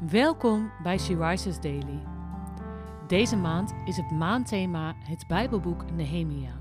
[0.00, 2.02] Welkom bij She Rises Daily.
[3.06, 6.60] Deze maand is het maandthema het Bijbelboek Nehemia.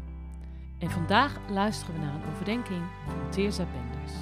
[0.80, 4.14] En vandaag luisteren we naar een overdenking van Teerza Benders.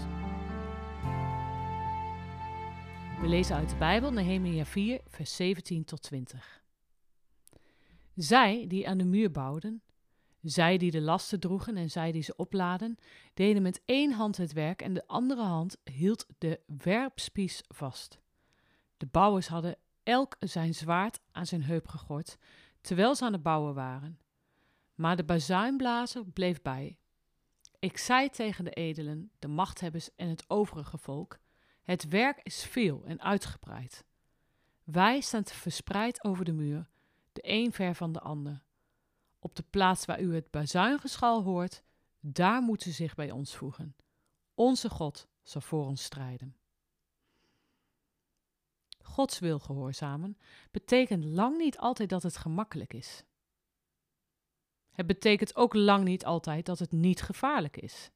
[3.22, 6.64] We lezen uit de Bijbel Nehemia 4, vers 17 tot 20.
[8.16, 9.82] Zij die aan de muur bouwden,
[10.42, 12.98] zij die de lasten droegen en zij die ze opladen,
[13.34, 18.20] deden met één hand het werk en de andere hand hield de werpspies vast.
[19.02, 22.38] De bouwers hadden elk zijn zwaard aan zijn heup gegord,
[22.82, 24.20] terwijl ze aan het bouwen waren.
[24.96, 26.98] Maar de bazuinblazer bleef bij.
[27.80, 31.40] Ik zei tegen de edelen, de machthebbers en het overige volk:
[31.82, 34.06] Het werk is veel en uitgebreid.
[34.84, 36.90] Wij staan verspreid over de muur,
[37.34, 38.64] de een ver van de ander.
[39.40, 41.84] Op de plaats waar u het bazuingeschal hoort,
[42.20, 43.96] daar moet u zich bij ons voegen.
[44.54, 46.56] Onze God zal voor ons strijden.
[49.12, 50.38] Gods wil gehoorzamen
[50.72, 53.24] betekent lang niet altijd dat het gemakkelijk is.
[54.92, 58.12] Het betekent ook lang niet altijd dat het niet gevaarlijk is.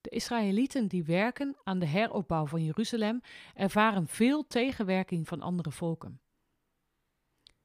[0.00, 3.20] De Israëlieten die werken aan de heropbouw van Jeruzalem
[3.54, 6.20] ervaren veel tegenwerking van andere volken.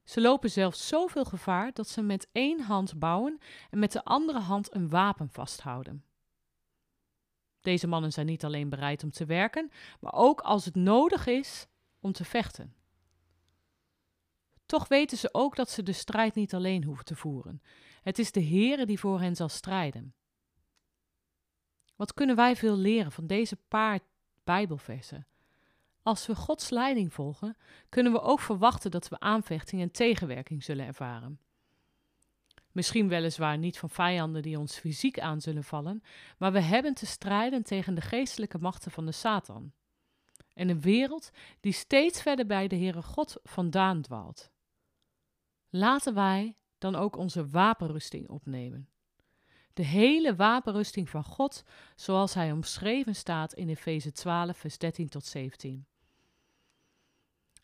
[0.04, 3.38] Ze lopen zelfs zoveel gevaar dat ze met één hand bouwen
[3.70, 6.04] en met de andere hand een wapen vasthouden.
[7.60, 11.66] Deze mannen zijn niet alleen bereid om te werken, maar ook als het nodig is
[12.02, 12.74] om te vechten.
[14.66, 17.62] Toch weten ze ook dat ze de strijd niet alleen hoeven te voeren.
[18.02, 20.14] Het is de Heere die voor hen zal strijden.
[21.96, 24.00] Wat kunnen wij veel leren van deze paar
[24.44, 25.26] Bijbelversen?
[26.02, 27.56] Als we Gods leiding volgen,
[27.88, 31.40] kunnen we ook verwachten dat we aanvechting en tegenwerking zullen ervaren.
[32.72, 36.02] Misschien weliswaar niet van vijanden die ons fysiek aan zullen vallen,
[36.38, 39.72] maar we hebben te strijden tegen de geestelijke machten van de Satan
[40.54, 44.50] en een wereld die steeds verder bij de Heere God vandaan dwaalt.
[45.68, 48.88] Laten wij dan ook onze wapenrusting opnemen.
[49.72, 55.24] De hele wapenrusting van God, zoals hij omschreven staat in Efeze 12, vers 13 tot
[55.24, 55.86] 17.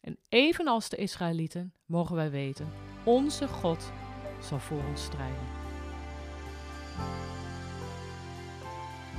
[0.01, 2.73] En evenals de Israëlieten mogen wij weten,
[3.05, 3.93] onze God
[4.41, 5.47] zal voor ons strijden.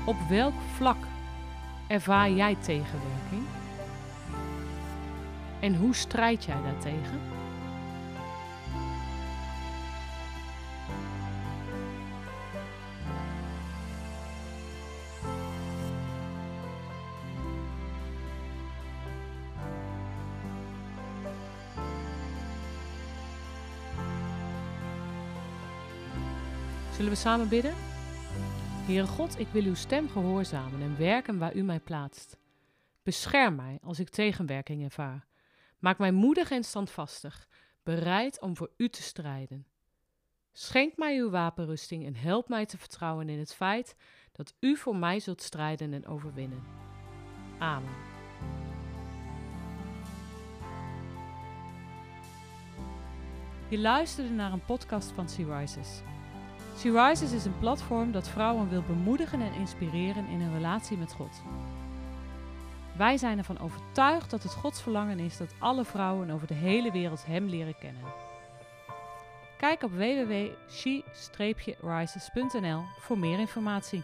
[0.05, 1.18] Op welk vlak
[1.89, 3.43] ervaar jij tegenwerking?
[5.59, 7.19] En hoe strijd jij daartegen?
[26.95, 27.88] Zullen we samen bidden?
[28.89, 32.37] Heere God, ik wil uw stem gehoorzamen en werken waar u mij plaatst.
[33.03, 35.27] Bescherm mij als ik tegenwerking ervaar.
[35.79, 37.47] Maak mij moedig en standvastig,
[37.83, 39.65] bereid om voor u te strijden.
[40.51, 43.95] Schenk mij uw wapenrusting en help mij te vertrouwen in het feit
[44.31, 46.63] dat u voor mij zult strijden en overwinnen.
[47.59, 47.95] Amen.
[53.67, 56.01] Je luisterde naar een podcast van Sea Rises.
[56.79, 61.13] Sea Rises is een platform dat vrouwen wil bemoedigen en inspireren in hun relatie met
[61.13, 61.41] God.
[62.97, 66.91] Wij zijn ervan overtuigd dat het Gods verlangen is dat alle vrouwen over de hele
[66.91, 68.03] wereld Hem leren kennen.
[69.57, 74.03] Kijk op www.she-rises.nl voor meer informatie.